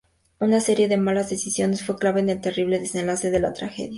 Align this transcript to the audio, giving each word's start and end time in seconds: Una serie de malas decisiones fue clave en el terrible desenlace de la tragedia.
Una 0.39 0.59
serie 0.61 0.87
de 0.87 0.97
malas 0.97 1.29
decisiones 1.29 1.85
fue 1.85 1.95
clave 1.99 2.21
en 2.21 2.29
el 2.31 2.41
terrible 2.41 2.79
desenlace 2.79 3.29
de 3.29 3.39
la 3.39 3.53
tragedia. 3.53 3.89